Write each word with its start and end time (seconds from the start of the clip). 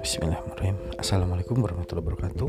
Bismillahirrahmanirrahim. 0.00 0.80
Assalamualaikum 0.96 1.60
warahmatullahi 1.60 2.08
wabarakatuh. 2.08 2.48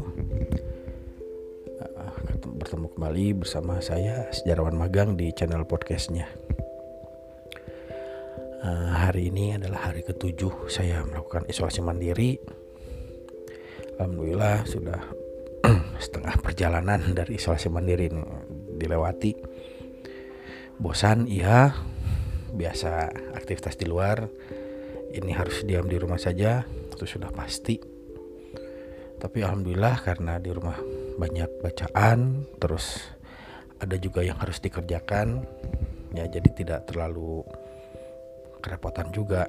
Uh, 1.83 2.15
Bertemu 2.55 2.87
kembali 2.95 3.43
bersama 3.43 3.83
saya 3.83 4.31
Sejarawan 4.31 4.79
Magang 4.79 5.19
di 5.19 5.35
channel 5.35 5.67
podcastnya. 5.67 6.31
Uh, 8.64 8.96
Hari 8.96 9.36
ini 9.36 9.60
adalah 9.60 9.92
hari 9.92 10.08
ketujuh 10.08 10.72
Saya 10.72 11.04
melakukan 11.04 11.44
isolasi 11.52 11.84
mandiri. 11.84 12.40
Alhamdulillah 14.00 14.64
sudah 14.64 15.04
setengah 16.08 16.40
perjalanan 16.40 17.04
dari 17.12 17.36
isolasi 17.36 17.68
mandiri 17.68 18.08
ini 18.16 18.24
dilewati. 18.80 19.36
Bosan 20.80 21.28
iya 21.28 21.76
Biasa 22.58 23.14
aktivitas 23.38 23.78
di 23.78 23.86
luar 23.86 24.26
Ini 25.08 25.31
harus 25.38 25.63
diam 25.63 25.88
di 25.88 25.95
rumah 25.95 26.20
saja 26.20 26.68
itu 26.98 27.05
sudah 27.05 27.30
pasti. 27.30 27.77
Tapi 29.18 29.38
alhamdulillah 29.45 30.02
karena 30.02 30.41
di 30.41 30.50
rumah 30.50 30.78
banyak 31.17 31.62
bacaan 31.62 32.45
terus 32.58 33.05
ada 33.78 33.94
juga 34.02 34.26
yang 34.26 34.38
harus 34.41 34.58
dikerjakan 34.58 35.45
ya 36.17 36.26
jadi 36.26 36.50
tidak 36.58 36.90
terlalu 36.90 37.45
kerepotan 38.66 39.14
juga. 39.14 39.45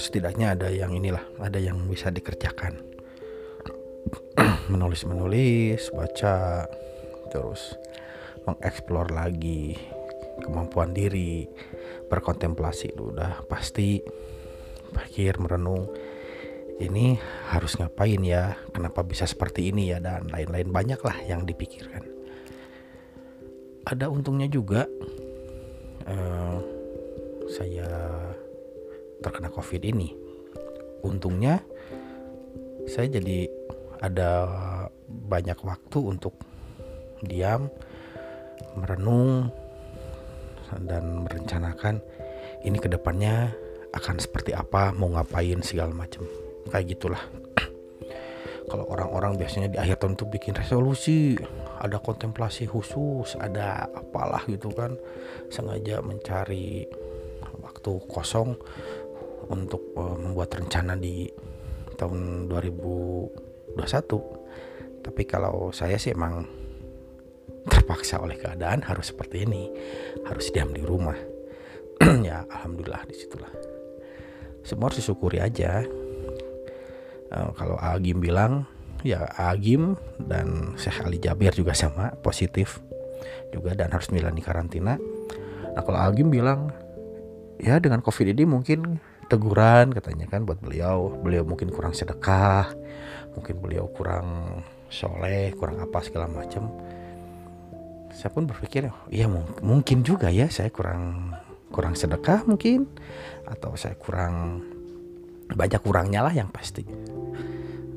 Setidaknya 0.00 0.56
ada 0.56 0.72
yang 0.72 0.96
inilah 0.96 1.20
ada 1.36 1.60
yang 1.60 1.76
bisa 1.84 2.08
dikerjakan. 2.08 2.80
Menulis 4.72 5.04
menulis 5.04 5.92
baca 5.92 6.64
terus 7.28 7.76
mengeksplor 8.48 9.12
lagi 9.12 9.76
kemampuan 10.38 10.94
diri 10.94 11.50
berkontemplasi 12.06 12.94
udah 12.94 13.42
pasti 13.50 13.98
pikir 14.90 15.38
merenung 15.42 15.90
ini 16.80 17.20
harus 17.52 17.76
ngapain 17.76 18.24
ya? 18.24 18.56
Kenapa 18.72 19.04
bisa 19.04 19.28
seperti 19.28 19.68
ini 19.68 19.92
ya? 19.92 20.00
Dan 20.00 20.32
lain-lain 20.32 20.72
banyak 20.72 21.00
lah 21.04 21.16
yang 21.28 21.44
dipikirkan. 21.44 22.08
Ada 23.84 24.08
untungnya 24.08 24.48
juga 24.48 24.88
uh, 26.08 26.56
saya 27.52 27.88
terkena 29.20 29.52
covid 29.52 29.84
ini. 29.84 30.16
Untungnya 31.04 31.60
saya 32.88 33.12
jadi 33.12 33.44
ada 34.00 34.48
banyak 35.04 35.60
waktu 35.60 35.98
untuk 36.00 36.32
diam 37.20 37.68
merenung 38.80 39.52
dan 40.78 41.26
merencanakan 41.26 41.98
ini 42.62 42.78
ke 42.78 42.86
depannya 42.86 43.50
akan 43.90 44.22
seperti 44.22 44.54
apa 44.54 44.94
mau 44.94 45.10
ngapain 45.10 45.58
segala 45.66 45.90
macam. 45.90 46.22
Kayak 46.70 46.86
gitulah. 46.94 47.22
Kalau 48.70 48.86
orang-orang 48.86 49.34
biasanya 49.34 49.74
di 49.74 49.78
akhir 49.82 50.06
tahun 50.06 50.14
tuh 50.14 50.30
bikin 50.30 50.54
resolusi 50.54 51.34
ada 51.82 51.98
kontemplasi 51.98 52.70
khusus 52.70 53.34
ada 53.34 53.90
apalah 53.90 54.46
gitu 54.46 54.70
kan. 54.70 54.94
Sengaja 55.50 55.98
mencari 56.04 56.86
waktu 57.58 57.92
kosong 58.06 58.54
untuk 59.50 59.82
uh, 59.98 60.14
membuat 60.14 60.54
rencana 60.54 60.94
di 60.94 61.26
tahun 61.98 62.46
2021 62.46 64.40
tapi 65.00 65.22
kalau 65.24 65.72
saya 65.72 65.96
sih 65.96 66.12
emang 66.12 66.44
terpaksa 67.90 68.22
oleh 68.22 68.38
keadaan 68.38 68.86
harus 68.86 69.10
seperti 69.10 69.42
ini. 69.42 69.66
Harus 70.22 70.54
diam 70.54 70.70
di 70.70 70.86
rumah. 70.86 71.18
Ya 72.22 72.46
alhamdulillah 72.46 73.02
di 73.10 73.18
situlah. 73.18 73.50
Semua 74.62 74.86
harus 74.86 75.02
disyukuri 75.02 75.42
aja. 75.42 75.82
Uh, 77.34 77.50
kalau 77.58 77.74
Agim 77.82 78.22
bilang 78.22 78.62
ya 79.02 79.26
Agim 79.34 79.98
dan 80.22 80.78
Syekh 80.78 81.02
Ali 81.02 81.18
Jabir 81.18 81.50
juga 81.50 81.74
sama 81.74 82.14
positif 82.22 82.78
juga 83.50 83.74
dan 83.74 83.90
harus 83.90 84.06
menjalani 84.14 84.38
karantina. 84.38 84.94
Nah 85.74 85.82
kalau 85.82 85.98
Agim 85.98 86.30
bilang 86.30 86.70
ya 87.58 87.82
dengan 87.82 88.06
covid 88.06 88.30
ini 88.30 88.46
mungkin 88.46 89.02
teguran 89.26 89.90
katanya 89.90 90.30
kan 90.30 90.46
buat 90.46 90.62
beliau. 90.62 91.10
Beliau 91.26 91.42
mungkin 91.42 91.74
kurang 91.74 91.98
sedekah 91.98 92.70
mungkin 93.34 93.58
beliau 93.58 93.90
kurang 93.90 94.62
soleh 94.90 95.54
kurang 95.58 95.82
apa 95.82 95.98
segala 96.06 96.30
macam 96.30 96.70
saya 98.10 98.30
pun 98.34 98.44
berpikir 98.46 98.90
ya 99.10 99.26
mungkin 99.62 100.02
juga 100.02 100.28
ya 100.28 100.50
saya 100.50 100.68
kurang 100.68 101.34
kurang 101.70 101.94
sedekah 101.94 102.42
mungkin 102.44 102.90
atau 103.46 103.78
saya 103.78 103.94
kurang 103.94 104.66
banyak 105.50 105.82
kurangnya 105.82 106.26
lah 106.26 106.34
yang 106.34 106.50
pasti. 106.50 106.86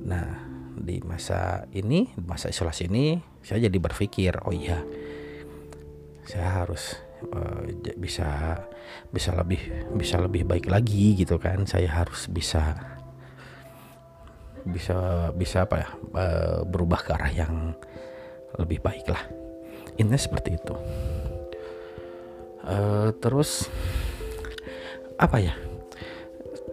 Nah 0.06 0.44
di 0.74 1.02
masa 1.06 1.70
ini 1.74 2.10
masa 2.18 2.50
isolasi 2.50 2.90
ini 2.90 3.22
saya 3.46 3.70
jadi 3.70 3.78
berpikir 3.78 4.42
oh 4.46 4.54
iya 4.54 4.82
saya 6.26 6.66
harus 6.66 6.98
uh, 7.30 7.62
bisa 7.96 8.58
bisa 9.14 9.32
lebih 9.38 9.62
bisa 9.94 10.18
lebih 10.18 10.44
baik 10.50 10.66
lagi 10.68 11.14
gitu 11.14 11.38
kan 11.38 11.70
saya 11.70 12.04
harus 12.04 12.26
bisa 12.28 12.74
bisa 14.64 15.30
bisa 15.36 15.68
apa 15.68 15.76
ya 15.84 15.90
uh, 16.16 16.60
berubah 16.66 17.00
ke 17.04 17.12
arah 17.14 17.32
yang 17.32 17.76
lebih 18.58 18.80
baik 18.80 19.06
lah 19.12 19.43
intinya 20.00 20.20
seperti 20.20 20.58
itu. 20.58 20.76
Uh, 22.64 23.12
terus 23.20 23.68
apa 25.20 25.38
ya? 25.40 25.54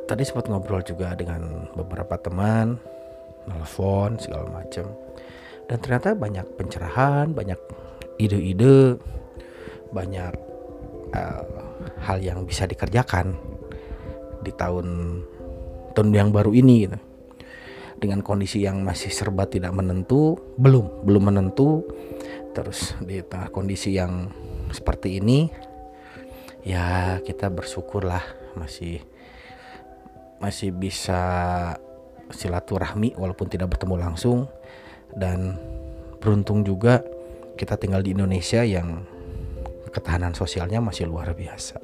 Tadi 0.07 0.23
sempat 0.27 0.51
ngobrol 0.51 0.83
juga 0.83 1.15
dengan 1.15 1.71
beberapa 1.75 2.19
teman 2.19 2.79
nelfon 3.47 4.19
segala 4.21 4.47
macam 4.51 4.91
dan 5.71 5.79
ternyata 5.79 6.19
banyak 6.19 6.47
pencerahan 6.59 7.31
banyak 7.31 7.57
ide-ide 8.19 8.99
banyak 9.95 10.35
uh, 11.15 11.45
hal 12.03 12.19
yang 12.19 12.43
bisa 12.43 12.67
dikerjakan 12.67 13.39
di 14.43 14.51
tahun 14.55 15.21
tahun 15.95 16.11
yang 16.11 16.31
baru 16.35 16.51
ini 16.55 16.91
gitu. 16.91 16.99
Dengan 18.01 18.25
kondisi 18.25 18.65
yang 18.65 18.81
masih 18.81 19.13
serba 19.13 19.45
tidak 19.45 19.77
menentu 19.77 20.35
belum 20.57 21.05
belum 21.05 21.23
menentu 21.31 21.85
terus 22.51 22.99
di 23.03 23.23
tengah 23.23 23.49
kondisi 23.55 23.95
yang 23.95 24.31
seperti 24.75 25.23
ini 25.23 25.51
ya 26.67 27.19
kita 27.23 27.49
bersyukurlah 27.49 28.23
masih 28.59 29.01
masih 30.41 30.73
bisa 30.73 31.23
silaturahmi 32.33 33.15
walaupun 33.19 33.47
tidak 33.51 33.77
bertemu 33.77 33.95
langsung 34.01 34.49
dan 35.15 35.59
beruntung 36.23 36.63
juga 36.63 37.03
kita 37.59 37.77
tinggal 37.77 38.01
di 38.01 38.15
Indonesia 38.15 38.63
yang 38.65 39.05
ketahanan 39.91 40.33
sosialnya 40.33 40.79
masih 40.79 41.11
luar 41.11 41.35
biasa. 41.35 41.77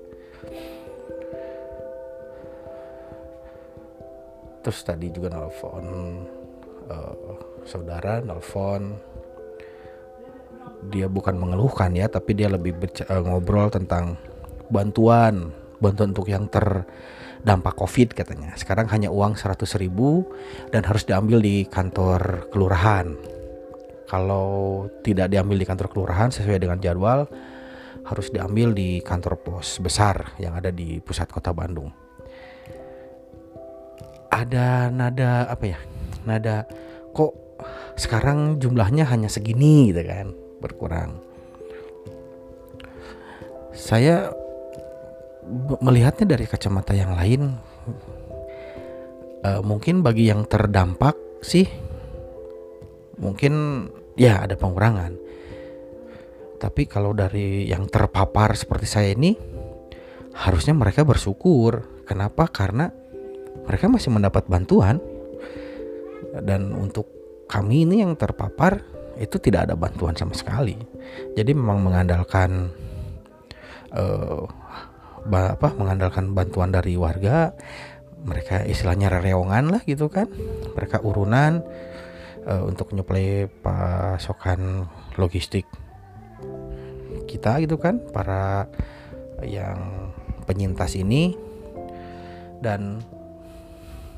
Terus 4.62 4.81
tadi 4.82 5.10
juga 5.15 5.31
nelfon 5.31 5.87
uh, 6.91 7.15
saudara 7.62 8.19
nelfon 8.22 8.99
dia 10.88 11.06
bukan 11.10 11.36
mengeluhkan 11.36 11.92
ya 11.92 12.06
tapi 12.06 12.34
dia 12.38 12.50
lebih 12.50 12.76
uh, 13.06 13.22
ngobrol 13.22 13.69
tentang 13.69 14.16
bantuan 14.70 15.54
bantuan 15.78 16.12
untuk 16.12 16.28
yang 16.28 16.48
terdampak 16.48 17.76
covid 17.76 18.16
katanya. 18.16 18.56
Sekarang 18.56 18.88
hanya 18.91 19.12
uang 19.12 19.36
100 19.36 19.60
ribu 19.80 20.25
dan 20.72 20.84
harus 20.84 21.04
diambil 21.04 21.41
di 21.41 21.69
kantor 21.69 22.48
kelurahan. 22.50 23.12
Kalau 24.06 24.86
tidak 25.02 25.34
diambil 25.34 25.58
di 25.58 25.66
kantor 25.66 25.91
kelurahan 25.91 26.30
sesuai 26.30 26.62
dengan 26.62 26.78
jadwal 26.78 27.26
harus 28.06 28.30
diambil 28.30 28.70
di 28.70 29.02
kantor 29.02 29.34
pos 29.42 29.82
besar 29.82 30.38
yang 30.38 30.54
ada 30.54 30.70
di 30.70 31.02
pusat 31.02 31.26
kota 31.26 31.50
Bandung. 31.50 31.90
Ada 34.31 34.94
nada 34.94 35.50
apa 35.50 35.64
ya 35.66 35.81
nada 36.22 36.69
kok 37.11 37.34
sekarang 37.96 38.61
jumlahnya 38.61 39.08
hanya 39.08 39.32
segini 39.32 39.90
gitu 39.90 40.05
kan 40.05 40.45
berkurang. 40.66 41.22
Saya 43.70 44.34
melihatnya 45.78 46.26
dari 46.34 46.44
kacamata 46.50 46.90
yang 46.90 47.14
lain. 47.14 47.54
Uh, 49.46 49.62
mungkin 49.62 50.02
bagi 50.02 50.26
yang 50.26 50.42
terdampak 50.42 51.14
sih 51.38 51.70
mungkin 53.22 53.86
ya 54.18 54.42
ada 54.42 54.58
pengurangan. 54.58 55.14
Tapi 56.56 56.88
kalau 56.88 57.12
dari 57.12 57.68
yang 57.68 57.86
terpapar 57.86 58.56
seperti 58.56 58.86
saya 58.88 59.12
ini 59.12 59.36
harusnya 60.34 60.74
mereka 60.74 61.04
bersyukur. 61.04 62.02
Kenapa? 62.08 62.48
Karena 62.48 62.88
mereka 63.66 63.86
masih 63.86 64.10
mendapat 64.10 64.48
bantuan. 64.48 64.98
Dan 66.36 66.72
untuk 66.76 67.08
kami 67.48 67.88
ini 67.88 68.04
yang 68.04 68.16
terpapar 68.18 68.95
itu 69.16 69.36
tidak 69.40 69.68
ada 69.70 69.74
bantuan 69.74 70.12
sama 70.12 70.36
sekali. 70.36 70.76
Jadi 71.32 71.56
memang 71.56 71.80
mengandalkan 71.80 72.68
uh, 73.96 74.44
apa 75.26 75.74
mengandalkan 75.74 76.30
bantuan 76.36 76.70
dari 76.70 76.94
warga 76.94 77.50
mereka 78.22 78.62
istilahnya 78.62 79.10
rereongan 79.10 79.72
lah 79.72 79.82
gitu 79.88 80.12
kan. 80.12 80.28
Mereka 80.76 81.02
urunan 81.02 81.64
uh, 82.46 82.62
untuk 82.66 82.92
nyuplai 82.92 83.48
pasokan 83.62 84.86
logistik 85.16 85.66
kita 87.26 87.58
gitu 87.64 87.80
kan 87.80 87.98
para 88.12 88.70
yang 89.42 90.10
penyintas 90.44 90.94
ini. 90.98 91.34
Dan 92.56 93.04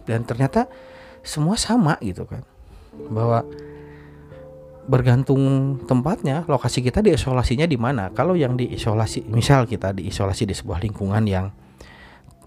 dan 0.08 0.24
ternyata 0.24 0.66
semua 1.22 1.54
sama 1.60 2.00
gitu 2.00 2.24
kan. 2.24 2.42
Bahwa 3.12 3.44
bergantung 4.88 5.76
tempatnya 5.84 6.48
lokasi 6.48 6.80
kita 6.80 7.04
diisolasinya 7.04 7.68
di 7.68 7.76
mana. 7.76 8.08
Kalau 8.16 8.32
yang 8.32 8.56
diisolasi 8.56 9.28
misal 9.28 9.68
kita 9.68 9.92
diisolasi 9.92 10.48
di 10.48 10.56
sebuah 10.56 10.80
lingkungan 10.80 11.24
yang 11.28 11.52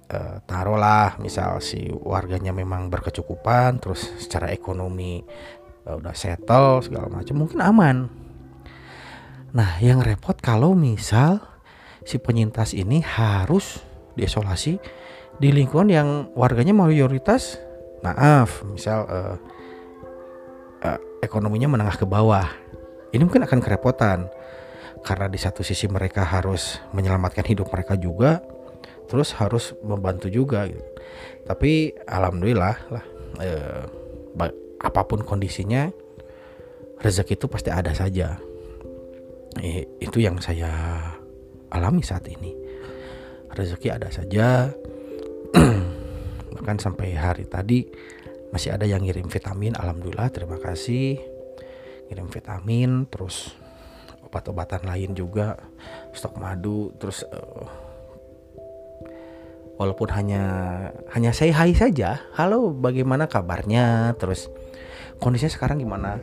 uh, 0.10 0.42
taruhlah 0.50 1.22
misal 1.22 1.62
si 1.62 1.86
warganya 1.94 2.50
memang 2.50 2.90
berkecukupan 2.90 3.78
terus 3.78 4.10
secara 4.18 4.50
ekonomi 4.50 5.22
uh, 5.86 6.02
udah 6.02 6.18
settle 6.18 6.82
segala 6.82 7.14
macam 7.14 7.46
mungkin 7.46 7.62
aman. 7.62 7.98
Nah 9.54 9.78
yang 9.78 10.02
repot 10.02 10.36
kalau 10.42 10.74
misal 10.74 11.46
si 12.02 12.18
penyintas 12.18 12.74
ini 12.74 13.06
harus 13.06 13.86
diisolasi 14.18 14.82
di 15.38 15.50
lingkungan 15.54 15.90
yang 15.94 16.10
warganya 16.34 16.74
mayoritas 16.74 17.62
maaf 18.02 18.66
misal 18.66 19.06
uh, 19.06 19.38
ekonominya 21.22 21.70
menengah 21.72 21.96
ke 21.96 22.06
bawah. 22.10 22.50
Ini 23.14 23.22
mungkin 23.22 23.46
akan 23.46 23.60
kerepotan 23.62 24.28
karena 25.02 25.26
di 25.30 25.40
satu 25.40 25.62
sisi 25.66 25.90
mereka 25.90 26.26
harus 26.26 26.82
menyelamatkan 26.94 27.46
hidup 27.46 27.70
mereka 27.70 27.98
juga, 27.98 28.42
terus 29.10 29.34
harus 29.38 29.74
membantu 29.82 30.28
juga. 30.28 30.66
Tapi 31.46 31.94
alhamdulillah 32.06 32.76
lah, 32.90 33.06
eh, 33.42 33.84
apa 34.82 35.02
pun 35.06 35.22
kondisinya, 35.22 35.90
rezeki 37.02 37.38
itu 37.38 37.46
pasti 37.46 37.70
ada 37.70 37.94
saja. 37.94 38.42
Eh, 39.62 39.86
itu 40.02 40.18
yang 40.22 40.42
saya 40.42 40.72
alami 41.70 42.02
saat 42.02 42.26
ini. 42.30 42.56
Rezeki 43.52 43.88
ada 43.92 44.10
saja. 44.10 44.72
Bahkan 46.56 46.78
sampai 46.80 47.14
hari 47.16 47.46
tadi 47.46 47.84
masih 48.52 48.76
ada 48.76 48.84
yang 48.84 49.02
ngirim 49.02 49.32
vitamin 49.32 49.74
alhamdulillah 49.80 50.28
terima 50.30 50.60
kasih. 50.60 51.18
Ngirim 52.12 52.28
vitamin 52.28 53.08
terus 53.08 53.56
obat-obatan 54.28 54.84
lain 54.84 55.16
juga 55.16 55.56
stok 56.12 56.36
madu 56.36 56.92
terus 57.00 57.24
uh, 57.32 57.68
walaupun 59.80 60.12
hanya 60.14 60.44
hanya 61.16 61.32
saya 61.32 61.56
hai 61.56 61.72
saja 61.72 62.20
halo 62.36 62.76
bagaimana 62.76 63.32
kabarnya? 63.32 64.12
Terus 64.20 64.52
kondisinya 65.24 65.56
sekarang 65.56 65.80
gimana? 65.80 66.20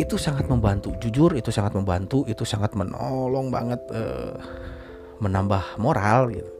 Itu 0.00 0.16
sangat 0.16 0.48
membantu 0.48 0.96
jujur 0.96 1.36
itu 1.36 1.52
sangat 1.52 1.76
membantu 1.76 2.24
itu 2.24 2.48
sangat 2.48 2.72
menolong 2.72 3.52
banget 3.52 3.84
uh, 3.92 4.40
menambah 5.20 5.76
moral 5.76 6.32
gitu. 6.32 6.52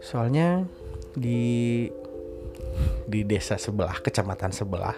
Soalnya 0.00 0.64
di 1.12 1.86
di 3.08 3.24
desa 3.24 3.56
sebelah, 3.56 3.98
kecamatan 4.04 4.52
sebelah 4.52 4.94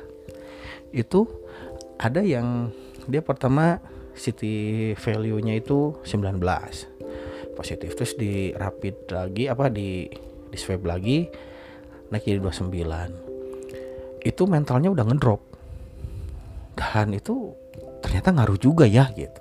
itu 0.90 1.30
ada 2.02 2.18
yang 2.20 2.74
dia 3.06 3.22
pertama 3.22 3.78
city 4.18 4.92
value-nya 4.98 5.62
itu 5.62 5.94
19 6.02 6.42
positif 7.54 7.94
terus 7.94 8.18
di 8.18 8.50
rapid 8.50 9.14
lagi 9.14 9.46
apa 9.46 9.70
di 9.70 10.10
di 10.50 10.58
swab 10.58 10.82
lagi 10.82 11.30
naik 12.10 12.26
jadi 12.26 12.42
29 12.42 13.30
itu 14.24 14.42
mentalnya 14.44 14.92
udah 14.92 15.04
ngedrop. 15.08 15.40
Dan 16.76 17.16
itu 17.16 17.52
ternyata 18.00 18.32
ngaruh 18.32 18.58
juga 18.60 18.84
ya 18.88 19.08
gitu. 19.12 19.40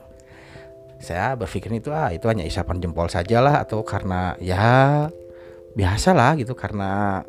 Saya 0.99 1.35
berpikir 1.39 1.71
itu 1.79 1.95
ah 1.95 2.11
itu 2.11 2.27
hanya 2.27 2.43
isapan 2.43 2.83
jempol 2.83 3.07
saja 3.07 3.39
lah 3.39 3.63
atau 3.63 3.83
karena 3.87 4.35
ya 4.43 5.07
biasa 5.75 6.11
lah 6.11 6.35
gitu. 6.35 6.55
Karena 6.55 7.23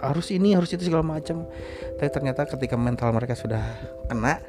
harus 0.00 0.28
ini 0.32 0.56
harus 0.56 0.72
itu 0.72 0.86
segala 0.86 1.04
macam. 1.04 1.46
Tapi 1.96 2.08
ternyata 2.12 2.44
ketika 2.48 2.76
mental 2.76 3.12
mereka 3.12 3.36
sudah 3.36 3.62
kena 4.08 4.40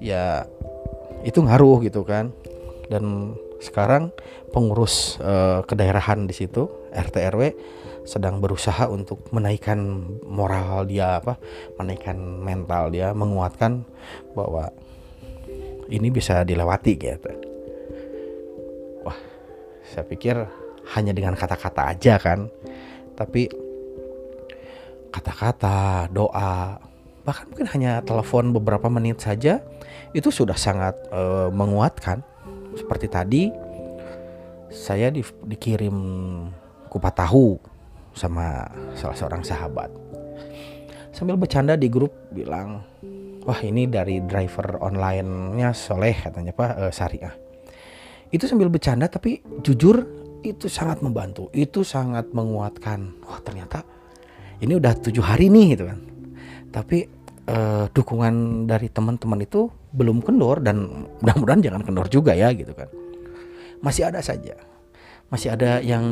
ya 0.00 0.44
itu 1.24 1.40
ngaruh 1.42 1.84
gitu 1.84 2.02
kan. 2.02 2.32
Dan 2.86 3.34
sekarang 3.58 4.12
pengurus 4.52 5.18
uh, 5.18 5.64
kedaerahan 5.66 6.28
di 6.28 6.34
situ 6.36 6.68
RT 6.92 7.16
RW 7.34 7.42
sedang 8.06 8.38
berusaha 8.38 8.86
untuk 8.86 9.26
menaikkan 9.34 9.82
moral 10.22 10.86
dia 10.86 11.18
apa 11.18 11.34
menaikkan 11.74 12.14
mental 12.38 12.94
dia 12.94 13.10
menguatkan 13.10 13.82
bahwa 14.38 14.70
ini 15.90 16.08
bisa 16.14 16.46
dilewati 16.46 16.92
gitu. 16.94 17.30
Wah 19.02 19.18
saya 19.90 20.06
pikir 20.06 20.38
hanya 20.94 21.10
dengan 21.10 21.34
kata-kata 21.34 21.90
aja 21.90 22.14
kan. 22.22 22.46
Tapi 23.18 23.65
kata-kata, 25.16 26.12
doa, 26.12 26.76
bahkan 27.24 27.48
mungkin 27.48 27.66
hanya 27.72 28.04
telepon 28.04 28.52
beberapa 28.52 28.92
menit 28.92 29.24
saja 29.24 29.64
itu 30.12 30.28
sudah 30.28 30.54
sangat 30.54 30.92
uh, 31.08 31.48
menguatkan. 31.48 32.20
Seperti 32.76 33.08
tadi 33.08 33.42
saya 34.68 35.08
di, 35.08 35.24
dikirim 35.24 35.96
kupat 36.92 37.24
tahu 37.24 37.56
sama 38.12 38.68
salah 38.92 39.16
seorang 39.16 39.40
sahabat. 39.40 39.88
Sambil 41.16 41.40
bercanda 41.40 41.80
di 41.80 41.88
grup 41.88 42.12
bilang, 42.28 42.84
"Wah, 43.48 43.60
ini 43.64 43.88
dari 43.88 44.20
driver 44.20 44.76
online-nya 44.84 45.72
Soleh 45.72 46.12
katanya 46.28 46.52
Pak 46.52 46.70
uh, 46.76 46.92
Syariah." 46.92 47.32
Itu 48.28 48.44
sambil 48.44 48.68
bercanda 48.68 49.08
tapi 49.08 49.40
jujur 49.64 50.04
itu 50.44 50.68
sangat 50.68 51.00
membantu, 51.00 51.48
itu 51.56 51.80
sangat 51.80 52.28
menguatkan. 52.36 53.24
Wah, 53.24 53.40
ternyata 53.40 53.95
ini 54.60 54.72
udah 54.76 54.92
tujuh 55.00 55.24
hari 55.24 55.52
nih 55.52 55.76
gitu 55.76 55.84
kan. 55.88 55.98
Tapi 56.72 56.98
uh, 57.48 57.86
dukungan 57.92 58.66
dari 58.68 58.88
teman-teman 58.92 59.40
itu 59.44 59.68
belum 59.92 60.20
kendor 60.20 60.60
dan 60.60 61.08
mudah-mudahan 61.20 61.60
jangan 61.64 61.82
kendor 61.84 62.06
juga 62.08 62.32
ya 62.36 62.52
gitu 62.52 62.72
kan. 62.72 62.88
Masih 63.80 64.08
ada 64.08 64.20
saja. 64.20 64.56
Masih 65.28 65.52
ada 65.52 65.80
yang 65.82 66.04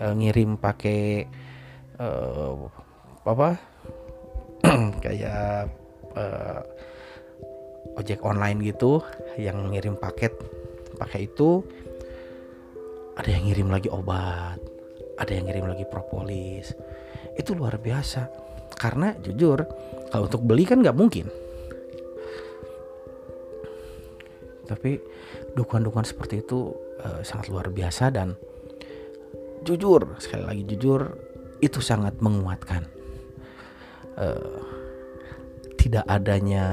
uh, 0.00 0.14
ngirim 0.16 0.60
pakai 0.60 1.28
uh, 2.00 2.68
apa? 3.24 3.56
Kayak 5.04 5.72
uh, 6.16 6.60
ojek 7.96 8.20
online 8.24 8.60
gitu 8.64 9.00
yang 9.40 9.72
ngirim 9.72 9.96
paket 9.96 10.32
pakai 11.00 11.28
itu. 11.28 11.64
Ada 13.20 13.36
yang 13.36 13.52
ngirim 13.52 13.68
lagi 13.68 13.88
obat 13.92 14.70
ada 15.20 15.36
yang 15.36 15.44
ngirim 15.46 15.68
lagi 15.68 15.84
propolis 15.84 16.72
itu 17.36 17.54
luar 17.54 17.78
biasa. 17.78 18.30
Karena 18.74 19.12
jujur 19.20 19.60
kalau 20.08 20.24
untuk 20.26 20.42
beli 20.42 20.64
kan 20.64 20.80
nggak 20.80 20.96
mungkin. 20.96 21.26
Tapi 24.66 24.90
dukungan-dukungan 25.54 26.06
seperti 26.06 26.46
itu 26.46 26.70
uh, 27.02 27.20
sangat 27.26 27.50
luar 27.50 27.68
biasa 27.74 28.14
dan 28.14 28.38
jujur 29.66 30.16
sekali 30.22 30.46
lagi 30.46 30.62
jujur 30.64 31.10
itu 31.60 31.82
sangat 31.82 32.16
menguatkan. 32.22 32.86
Uh, 34.14 34.62
tidak 35.80 36.04
adanya 36.06 36.64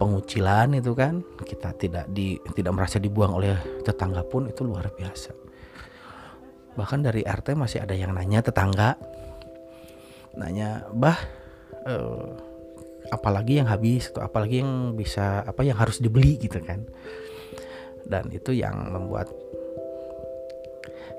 pengucilan 0.00 0.74
itu 0.74 0.92
kan 0.98 1.22
kita 1.44 1.70
tidak 1.78 2.10
di 2.10 2.40
tidak 2.56 2.74
merasa 2.74 2.98
dibuang 2.98 3.36
oleh 3.36 3.54
tetangga 3.86 4.26
pun 4.26 4.50
itu 4.50 4.66
luar 4.66 4.90
biasa 4.90 5.41
bahkan 6.74 7.04
dari 7.04 7.22
RT 7.24 7.54
masih 7.56 7.84
ada 7.84 7.92
yang 7.92 8.16
nanya 8.16 8.40
tetangga. 8.40 8.96
Nanya 10.36 10.88
bah 10.92 11.18
uh, 11.84 12.32
apalagi 13.12 13.60
yang 13.60 13.68
habis 13.68 14.08
atau 14.08 14.24
apalagi 14.24 14.64
yang 14.64 14.96
bisa 14.96 15.44
apa 15.44 15.60
yang 15.64 15.76
harus 15.76 16.00
dibeli? 16.00 16.40
Gitu 16.40 16.58
kan. 16.64 16.88
Dan 18.08 18.32
itu 18.32 18.56
yang 18.56 18.90
membuat 18.90 19.30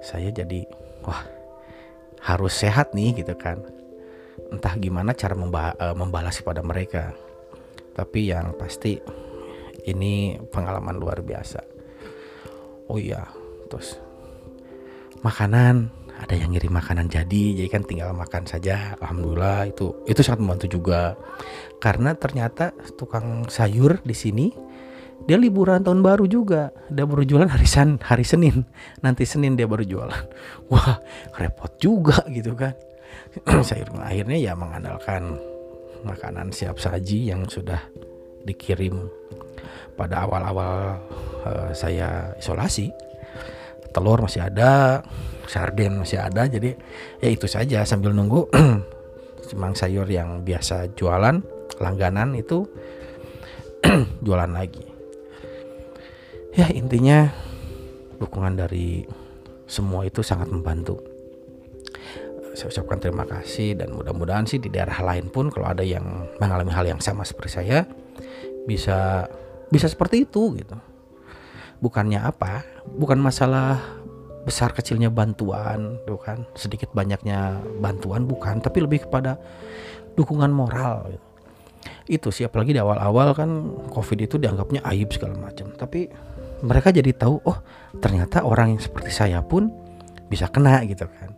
saya 0.04 0.34
jadi 0.34 0.68
wah 1.06 1.24
harus 2.24 2.54
sehat 2.56 2.96
nih 2.98 3.24
gitu 3.24 3.36
kan. 3.38 3.62
Entah 4.50 4.74
gimana 4.78 5.14
cara 5.14 5.38
memba 5.38 5.78
uh, 5.78 5.96
membalas 5.96 6.42
pada 6.42 6.66
mereka. 6.66 7.14
Tapi 7.94 8.34
yang 8.34 8.58
pasti 8.58 8.98
ini 9.86 10.40
pengalaman 10.50 10.98
luar 10.98 11.22
biasa. 11.22 11.62
Oh 12.90 13.00
iya 13.00 13.24
terus 13.70 13.96
makanan 15.24 15.90
ada 16.24 16.40
yang 16.40 16.56
ngirim 16.56 16.72
makanan 16.72 17.12
jadi 17.12 17.44
jadi 17.60 17.68
kan 17.68 17.84
tinggal 17.84 18.16
makan 18.16 18.48
saja 18.48 18.96
alhamdulillah 19.04 19.68
itu 19.68 19.92
itu 20.08 20.22
sangat 20.24 20.40
membantu 20.44 20.68
juga. 20.72 21.20
Karena 21.84 22.16
ternyata 22.16 22.72
tukang 22.96 23.48
sayur 23.52 24.00
di 24.04 24.16
sini 24.16 24.48
dia 25.24 25.40
liburan 25.40 25.84
tahun 25.84 26.04
baru 26.04 26.28
juga. 26.28 26.72
Dia 26.92 27.04
baru 27.08 27.24
jualan 27.28 27.52
hari 27.52 27.68
San 27.68 28.00
hari 28.04 28.24
Senin. 28.24 28.64
Nanti 29.04 29.28
Senin 29.28 29.60
dia 29.60 29.68
baru 29.68 29.84
jualan. 29.84 30.24
Wah 30.72 31.00
repot 31.36 31.72
juga 31.80 32.24
gitu 32.32 32.56
kan. 32.56 32.76
Saya 33.68 33.84
akhirnya 34.00 34.40
ya 34.40 34.54
mengandalkan 34.56 35.40
makanan 36.04 36.52
siap 36.52 36.80
saji 36.80 37.32
yang 37.32 37.48
sudah 37.48 37.80
dikirim 38.44 39.08
pada 39.96 40.28
awal-awal 40.28 41.00
uh, 41.48 41.72
saya 41.72 42.36
isolasi 42.36 42.92
telur 43.94 44.20
masih 44.26 44.42
ada 44.44 45.06
sarden 45.46 46.02
masih 46.02 46.20
ada 46.20 46.50
jadi 46.50 46.74
ya 47.22 47.30
itu 47.30 47.46
saja. 47.46 47.86
Sambil 47.86 48.12
nunggu 48.12 48.50
cemang 49.50 49.78
sayur 49.78 50.10
yang 50.10 50.42
biasa 50.42 50.92
jualan 50.98 51.40
langganan 51.78 52.34
itu 52.34 52.66
jualan 54.26 54.52
lagi. 54.52 54.84
Ya 56.54 56.70
intinya 56.70 57.30
dukungan 58.18 58.58
dari 58.58 59.06
semua 59.66 60.06
itu 60.06 60.22
sangat 60.22 60.50
membantu. 60.50 61.02
Saya 62.54 62.70
ucapkan 62.70 63.02
terima 63.02 63.26
kasih 63.26 63.74
dan 63.74 63.98
mudah-mudahan 63.98 64.46
sih 64.46 64.62
di 64.62 64.70
daerah 64.70 65.02
lain 65.02 65.34
pun 65.34 65.50
kalau 65.50 65.74
ada 65.74 65.82
yang 65.82 66.30
mengalami 66.38 66.70
hal 66.70 66.86
yang 66.86 67.02
sama 67.02 67.26
seperti 67.26 67.58
saya 67.58 67.90
bisa 68.70 69.26
bisa 69.74 69.90
seperti 69.90 70.30
itu 70.30 70.54
gitu 70.54 70.78
bukannya 71.80 72.20
apa 72.22 72.66
bukan 72.98 73.18
masalah 73.18 73.80
besar 74.44 74.76
kecilnya 74.76 75.08
bantuan 75.08 76.04
tuh 76.04 76.20
kan 76.20 76.44
sedikit 76.54 76.92
banyaknya 76.92 77.64
bantuan 77.80 78.28
bukan 78.28 78.60
tapi 78.60 78.84
lebih 78.84 79.08
kepada 79.08 79.40
dukungan 80.14 80.52
moral. 80.52 81.16
Itu 82.04 82.32
sih 82.32 82.44
apalagi 82.44 82.76
di 82.76 82.80
awal-awal 82.84 83.32
kan 83.36 83.50
covid 83.92 84.20
itu 84.28 84.36
dianggapnya 84.36 84.84
aib 84.94 85.10
segala 85.16 85.40
macam. 85.40 85.72
Tapi 85.74 86.12
mereka 86.64 86.92
jadi 86.92 87.12
tahu 87.16 87.44
oh 87.44 87.58
ternyata 88.00 88.44
orang 88.44 88.76
yang 88.76 88.82
seperti 88.84 89.12
saya 89.12 89.40
pun 89.44 89.72
bisa 90.28 90.52
kena 90.52 90.84
gitu 90.88 91.08
kan. 91.08 91.36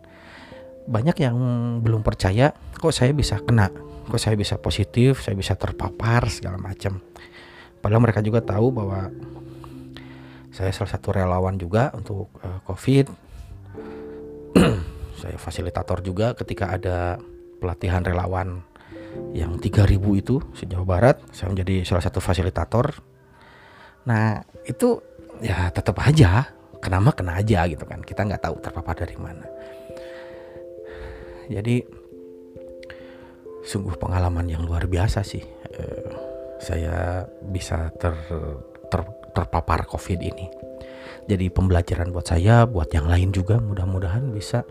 Banyak 0.86 1.16
yang 1.18 1.36
belum 1.82 2.02
percaya 2.02 2.54
kok 2.78 2.94
saya 2.94 3.14
bisa 3.14 3.38
kena? 3.42 3.70
Kok 4.06 4.22
saya 4.22 4.38
bisa 4.38 4.58
positif? 4.58 5.22
Saya 5.22 5.34
bisa 5.34 5.58
terpapar 5.58 6.30
segala 6.30 6.58
macam. 6.58 7.02
Padahal 7.82 8.02
mereka 8.02 8.22
juga 8.22 8.42
tahu 8.42 8.70
bahwa 8.70 9.10
saya 10.56 10.72
salah 10.72 10.88
satu 10.96 11.12
relawan 11.12 11.60
juga 11.60 11.92
untuk 11.92 12.32
uh, 12.40 12.64
covid. 12.64 13.12
Saya 15.20 15.36
fasilitator 15.36 16.00
juga 16.00 16.32
ketika 16.32 16.72
ada 16.72 17.20
pelatihan 17.60 18.00
relawan 18.00 18.64
yang 19.32 19.56
3000 19.60 19.96
itu 20.16 20.40
sejauh 20.52 20.84
barat 20.84 21.16
saya 21.32 21.48
menjadi 21.52 21.88
salah 21.88 22.04
satu 22.04 22.20
fasilitator. 22.20 23.00
Nah 24.04 24.44
itu 24.68 25.00
ya 25.40 25.72
tetap 25.72 25.96
aja 26.04 26.52
kena 26.84 27.00
mah 27.00 27.16
kena 27.16 27.40
aja 27.40 27.64
gitu 27.64 27.88
kan. 27.88 28.04
Kita 28.04 28.28
nggak 28.28 28.44
tahu 28.44 28.56
terpapar 28.60 28.92
dari 28.92 29.16
mana. 29.16 29.48
Jadi 31.48 31.80
sungguh 33.64 33.96
pengalaman 33.96 34.52
yang 34.52 34.68
luar 34.68 34.84
biasa 34.84 35.24
sih. 35.24 35.40
Eh, 35.72 36.12
saya 36.60 37.24
bisa 37.40 37.88
ter 37.96 38.12
terpapar 39.36 39.84
covid 39.84 40.16
ini. 40.24 40.48
Jadi 41.28 41.52
pembelajaran 41.52 42.08
buat 42.08 42.24
saya 42.24 42.64
buat 42.64 42.88
yang 42.96 43.04
lain 43.10 43.36
juga 43.36 43.60
mudah-mudahan 43.60 44.32
bisa. 44.32 44.64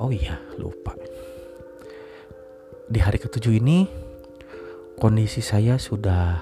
Oh 0.00 0.08
iya 0.08 0.40
lupa. 0.56 0.96
Di 2.86 3.02
hari 3.02 3.18
ketujuh 3.18 3.52
ini 3.58 3.84
kondisi 4.96 5.42
saya 5.44 5.76
sudah 5.76 6.38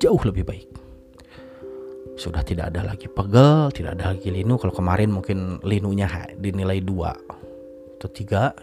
jauh 0.00 0.22
lebih 0.24 0.46
baik. 0.46 0.68
Sudah 2.14 2.44
tidak 2.46 2.70
ada 2.70 2.94
lagi 2.94 3.08
pegel, 3.08 3.72
tidak 3.74 3.98
ada 3.98 4.14
lagi 4.14 4.30
linu. 4.30 4.54
Kalau 4.60 4.72
kemarin 4.72 5.10
mungkin 5.10 5.58
linunya 5.66 6.06
dinilai 6.36 6.78
dua 6.84 7.16
atau 7.96 8.08
tiga, 8.12 8.54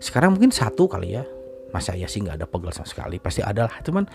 sekarang 0.00 0.34
mungkin 0.38 0.50
satu 0.50 0.88
kali 0.88 1.20
ya. 1.20 1.24
Masa 1.70 1.94
ya 1.94 2.10
sih 2.10 2.22
nggak 2.24 2.40
ada 2.40 2.46
pegel 2.50 2.74
sama 2.74 2.88
sekali, 2.88 3.20
pasti 3.22 3.44
ada 3.44 3.68
lah. 3.68 3.76
Cuman 3.82 4.08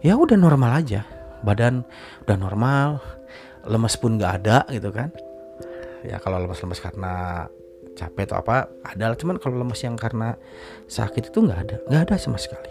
ya 0.00 0.14
udah 0.16 0.38
normal 0.38 0.80
aja, 0.80 1.04
badan 1.44 1.86
udah 2.26 2.38
normal, 2.38 2.88
lemes 3.66 3.94
pun 3.98 4.16
nggak 4.18 4.32
ada 4.44 4.58
gitu 4.70 4.90
kan. 4.90 5.12
Ya 6.06 6.22
kalau 6.22 6.38
lemes-lemes 6.42 6.78
karena 6.78 7.46
capek 7.98 8.30
atau 8.30 8.38
apa 8.38 8.70
ada 8.86 9.10
cuman 9.18 9.42
kalau 9.42 9.58
lemes 9.58 9.82
yang 9.82 9.98
karena 9.98 10.38
sakit 10.86 11.34
itu 11.34 11.42
nggak 11.42 11.60
ada 11.66 11.76
nggak 11.90 12.02
ada 12.06 12.14
sama 12.14 12.38
sekali 12.38 12.70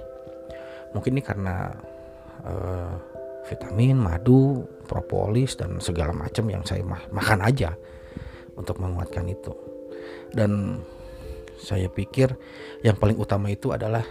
mungkin 0.96 1.20
ini 1.20 1.24
karena 1.24 1.76
uh, 2.48 2.96
vitamin, 3.48 3.96
madu, 3.96 4.68
propolis 4.86 5.56
dan 5.56 5.80
segala 5.80 6.12
macam 6.12 6.48
yang 6.52 6.64
saya 6.68 6.84
makan 6.88 7.40
aja 7.44 7.74
untuk 8.60 8.82
menguatkan 8.84 9.24
itu. 9.32 9.56
Dan 10.34 10.84
saya 11.58 11.88
pikir 11.88 12.36
yang 12.84 13.00
paling 13.00 13.18
utama 13.18 13.48
itu 13.48 13.72
adalah 13.72 14.04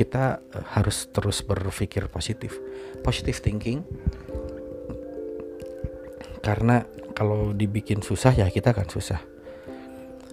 kita 0.00 0.40
eh, 0.40 0.64
harus 0.72 1.12
terus 1.12 1.44
berpikir 1.44 2.08
positif, 2.08 2.56
positive 3.04 3.36
thinking. 3.36 3.84
Karena 6.40 6.80
kalau 7.12 7.52
dibikin 7.52 8.00
susah 8.00 8.32
ya 8.32 8.48
kita 8.48 8.72
akan 8.72 8.88
susah. 8.88 9.20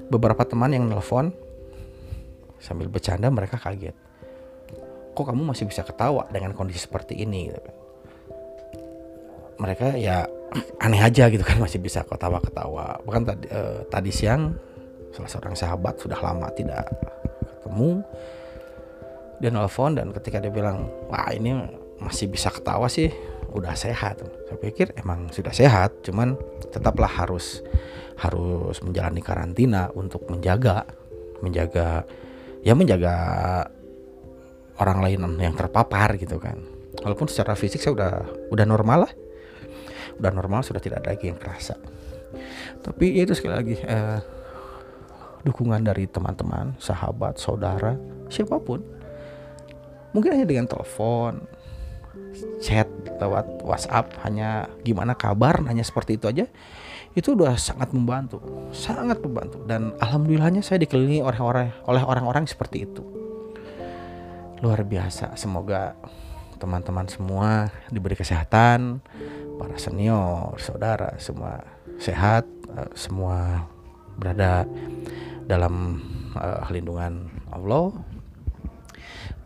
Beberapa 0.07 0.47
teman 0.47 0.71
yang 0.71 0.87
nelfon 0.87 1.35
sambil 2.63 2.87
bercanda 2.87 3.27
mereka 3.29 3.59
kaget 3.59 3.95
kok 5.17 5.25
kamu 5.25 5.49
masih 5.49 5.65
bisa 5.65 5.81
ketawa 5.81 6.29
dengan 6.29 6.53
kondisi 6.53 6.85
seperti 6.85 7.17
ini 7.17 7.49
gitu 7.49 7.57
kan 7.57 7.75
mereka 9.57 9.97
ya 9.97 10.29
aneh 10.85 11.01
aja 11.01 11.25
gitu 11.33 11.41
kan 11.41 11.57
masih 11.57 11.81
bisa 11.81 12.05
ketawa-ketawa 12.05 13.01
bahkan 13.01 13.25
tadi 13.25 13.45
eh, 13.49 13.81
tadi 13.89 14.13
siang 14.13 14.53
salah 15.09 15.29
seorang 15.31 15.55
sahabat 15.57 15.97
sudah 15.97 16.19
lama 16.21 16.53
tidak 16.53 16.85
ketemu 17.41 18.05
dia 19.37 19.53
nelfon 19.53 19.93
dan 19.93 20.09
ketika 20.13 20.41
dia 20.41 20.49
bilang 20.49 20.89
wah 21.09 21.29
ini 21.29 21.53
masih 22.01 22.29
bisa 22.29 22.49
ketawa 22.49 22.89
sih 22.89 23.09
udah 23.53 23.73
sehat. 23.73 24.21
Saya 24.21 24.57
pikir 24.59 24.93
emang 24.97 25.29
sudah 25.33 25.53
sehat 25.53 26.05
cuman 26.05 26.37
tetaplah 26.69 27.09
harus 27.09 27.61
harus 28.17 28.81
menjalani 28.81 29.21
karantina 29.21 29.93
untuk 29.93 30.25
menjaga 30.29 30.85
menjaga 31.41 32.05
ya 32.65 32.73
menjaga 32.73 33.15
orang 34.77 34.99
lain 35.05 35.19
yang 35.41 35.53
terpapar 35.53 36.17
gitu 36.17 36.41
kan. 36.41 36.57
Walaupun 37.01 37.29
secara 37.29 37.53
fisik 37.53 37.81
saya 37.81 37.93
udah 37.93 38.13
udah 38.49 38.65
normal 38.65 39.09
lah. 39.09 39.13
Udah 40.17 40.33
normal 40.33 40.65
sudah 40.65 40.81
tidak 40.81 41.05
ada 41.05 41.13
lagi 41.13 41.29
yang 41.29 41.37
kerasa. 41.37 41.77
Tapi 42.81 43.21
ya 43.21 43.21
itu 43.25 43.37
sekali 43.37 43.53
lagi 43.53 43.75
eh, 43.77 44.19
dukungan 45.45 45.85
dari 45.85 46.09
teman-teman 46.09 46.75
sahabat 46.81 47.37
saudara 47.37 47.95
siapa 48.27 48.59
pun 48.59 48.96
mungkin 50.11 50.35
hanya 50.35 50.47
dengan 50.47 50.67
telepon 50.69 51.43
chat 52.61 52.87
lewat 53.17 53.65
WhatsApp 53.65 54.13
hanya 54.27 54.69
gimana 54.85 55.17
kabar 55.17 55.57
hanya 55.65 55.81
seperti 55.81 56.21
itu 56.21 56.29
aja 56.29 56.45
itu 57.17 57.33
udah 57.33 57.57
sangat 57.57 57.89
membantu 57.91 58.37
sangat 58.69 59.17
membantu 59.23 59.65
dan 59.65 59.97
alhamdulillahnya 59.97 60.61
saya 60.61 60.77
dikelilingi 60.77 61.25
oleh 61.25 61.39
orang 61.41 61.69
oleh 61.89 62.03
orang-orang 62.05 62.45
seperti 62.45 62.85
itu 62.85 63.17
luar 64.61 64.81
biasa. 64.85 65.37
Semoga 65.37 65.93
teman-teman 66.57 67.05
semua 67.05 67.69
diberi 67.93 68.17
kesehatan, 68.17 69.01
para 69.57 69.77
senior, 69.77 70.57
saudara 70.57 71.17
semua 71.21 71.61
sehat, 72.01 72.45
eh, 72.73 72.89
semua 72.97 73.69
berada 74.17 74.65
dalam 75.45 76.01
uh, 76.33 76.65
lindungan 76.73 77.29
Allah 77.53 77.93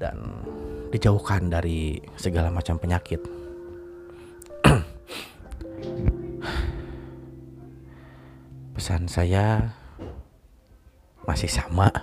dan 0.01 0.17
dijauhkan 0.89 1.53
dari 1.53 2.01
segala 2.17 2.49
macam 2.49 2.81
penyakit. 2.81 3.21
Pesan 8.73 9.05
saya 9.05 9.77
masih 11.29 11.53
sama 11.53 11.93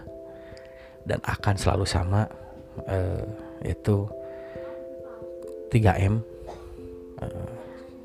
dan 1.02 1.18
akan 1.26 1.58
selalu 1.58 1.82
sama 1.82 2.30
uh, 2.86 3.26
itu 3.66 4.06
3M 5.68 6.22
uh, 7.18 7.26
eh, 7.26 7.50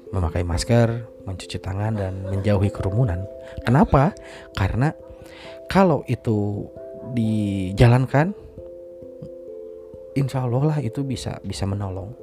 memakai 0.10 0.44
masker, 0.44 1.06
mencuci 1.24 1.62
tangan 1.62 1.94
dan 1.96 2.28
menjauhi 2.28 2.74
kerumunan. 2.74 3.24
Kenapa? 3.64 4.12
Karena 4.58 4.92
kalau 5.72 6.04
itu 6.10 6.68
dijalankan, 7.16 8.36
insya 10.14 10.46
Allah 10.46 10.74
lah 10.74 10.78
itu 10.80 11.02
bisa 11.06 11.38
bisa 11.44 11.66
menolong, 11.66 12.14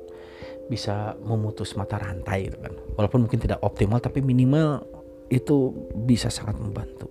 bisa 0.67 1.15
memutus 1.23 1.75
mata 1.75 1.99
rantai, 1.99 2.51
gitu 2.51 2.59
kan. 2.59 2.75
Walaupun 2.97 3.27
mungkin 3.27 3.41
tidak 3.43 3.63
optimal, 3.63 3.99
tapi 3.99 4.23
minimal 4.23 4.83
itu 5.31 5.71
bisa 5.95 6.31
sangat 6.31 6.59
membantu. 6.59 7.11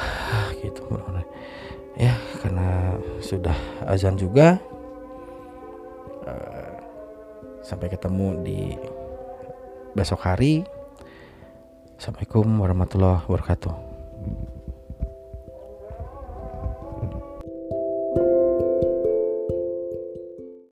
gitu 0.64 0.84
ya 2.00 2.16
karena 2.40 2.96
sudah 3.20 3.52
azan 3.84 4.16
juga 4.16 4.56
uh, 6.24 6.80
Sampai 7.60 7.92
ketemu 7.92 8.40
di 8.40 8.72
besok 9.92 10.24
hari. 10.24 10.64
Assalamualaikum 12.00 12.48
warahmatullahi 12.56 13.22
wabarakatuh. 13.28 13.89